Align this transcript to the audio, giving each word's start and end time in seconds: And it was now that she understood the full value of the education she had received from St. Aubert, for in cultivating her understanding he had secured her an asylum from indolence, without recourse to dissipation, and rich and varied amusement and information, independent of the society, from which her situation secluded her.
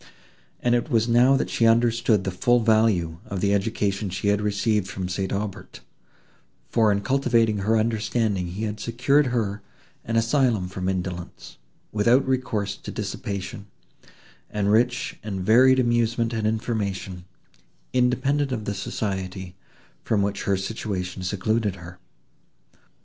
And 0.63 0.73
it 0.73 0.89
was 0.89 1.07
now 1.07 1.37
that 1.37 1.51
she 1.51 1.67
understood 1.67 2.23
the 2.23 2.31
full 2.31 2.59
value 2.59 3.19
of 3.27 3.39
the 3.39 3.53
education 3.53 4.09
she 4.09 4.29
had 4.29 4.41
received 4.41 4.87
from 4.87 5.07
St. 5.07 5.31
Aubert, 5.31 5.81
for 6.71 6.91
in 6.91 7.01
cultivating 7.01 7.59
her 7.59 7.77
understanding 7.77 8.47
he 8.47 8.63
had 8.63 8.79
secured 8.79 9.27
her 9.27 9.61
an 10.03 10.15
asylum 10.15 10.67
from 10.69 10.89
indolence, 10.89 11.57
without 11.91 12.27
recourse 12.27 12.75
to 12.77 12.89
dissipation, 12.89 13.67
and 14.49 14.71
rich 14.71 15.19
and 15.23 15.41
varied 15.41 15.77
amusement 15.77 16.33
and 16.33 16.47
information, 16.47 17.25
independent 17.93 18.51
of 18.51 18.65
the 18.65 18.73
society, 18.73 19.55
from 20.03 20.23
which 20.23 20.45
her 20.45 20.57
situation 20.57 21.21
secluded 21.21 21.75
her. 21.75 21.99